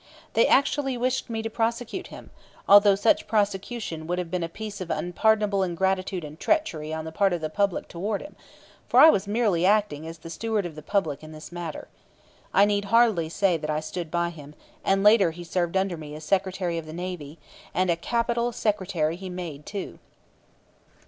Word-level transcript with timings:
They 0.33 0.47
actually 0.47 0.97
wished 0.97 1.29
me 1.29 1.43
to 1.43 1.49
prosecute 1.51 2.07
him, 2.07 2.31
although 2.67 2.95
such 2.95 3.27
prosecution 3.27 4.07
would 4.07 4.17
have 4.17 4.31
been 4.31 4.41
a 4.41 4.49
piece 4.49 4.81
of 4.81 4.89
unpardonable 4.89 5.61
ingratitude 5.61 6.23
and 6.23 6.39
treachery 6.39 6.91
on 6.91 7.05
the 7.05 7.11
part 7.11 7.33
of 7.33 7.41
the 7.41 7.51
public 7.51 7.87
toward 7.87 8.23
him 8.23 8.35
for 8.89 8.99
I 8.99 9.11
was 9.11 9.27
merely 9.27 9.63
acting 9.63 10.07
as 10.07 10.17
the 10.17 10.31
steward 10.31 10.65
of 10.65 10.73
the 10.73 10.81
public 10.81 11.21
in 11.21 11.33
this 11.33 11.51
matter. 11.51 11.87
I 12.51 12.65
need 12.65 12.85
hardly 12.85 13.29
say 13.29 13.57
that 13.57 13.69
I 13.69 13.79
stood 13.79 14.09
by 14.09 14.31
him; 14.31 14.55
and 14.83 15.03
later 15.03 15.29
he 15.29 15.43
served 15.43 15.77
under 15.77 15.97
me 15.97 16.15
as 16.15 16.23
Secretary 16.23 16.79
of 16.79 16.87
the 16.87 16.93
Navy, 16.93 17.37
and 17.71 17.91
a 17.91 17.95
capital 17.95 18.51
Secretary 18.51 19.15
he 19.15 19.29
made 19.29 19.67
too. 19.67 19.99